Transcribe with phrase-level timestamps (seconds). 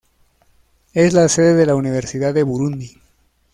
[0.95, 2.91] Es la sede de la Universidad de Burundi.